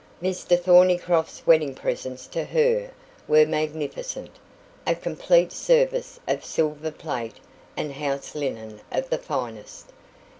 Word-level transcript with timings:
Mr 0.19 0.59
Thornycroft's 0.59 1.45
wedding 1.45 1.75
presents 1.75 2.25
to 2.25 2.43
her 2.43 2.89
were 3.27 3.45
magnificent 3.45 4.31
a 4.87 4.95
complete 4.95 5.51
service 5.51 6.19
of 6.27 6.43
silver 6.43 6.89
plate 6.89 7.35
and 7.77 7.93
house 7.93 8.33
linen 8.33 8.81
of 8.91 9.11
the 9.11 9.19
finest. 9.19 9.91